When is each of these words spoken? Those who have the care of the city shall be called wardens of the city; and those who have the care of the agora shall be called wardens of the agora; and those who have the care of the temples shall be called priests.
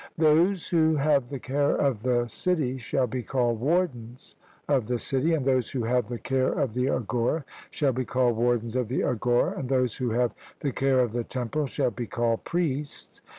Those 0.17 0.69
who 0.69 0.95
have 0.95 1.29
the 1.29 1.37
care 1.37 1.75
of 1.75 2.01
the 2.01 2.27
city 2.27 2.79
shall 2.79 3.05
be 3.05 3.21
called 3.21 3.59
wardens 3.59 4.35
of 4.67 4.87
the 4.87 4.97
city; 4.97 5.31
and 5.31 5.45
those 5.45 5.69
who 5.69 5.83
have 5.83 6.07
the 6.07 6.17
care 6.17 6.51
of 6.51 6.73
the 6.73 6.87
agora 6.89 7.45
shall 7.69 7.93
be 7.93 8.03
called 8.03 8.35
wardens 8.35 8.75
of 8.75 8.87
the 8.87 9.03
agora; 9.03 9.59
and 9.59 9.69
those 9.69 9.97
who 9.97 10.09
have 10.09 10.33
the 10.61 10.71
care 10.71 11.01
of 11.01 11.11
the 11.11 11.23
temples 11.23 11.69
shall 11.69 11.91
be 11.91 12.07
called 12.07 12.43
priests. 12.45 13.21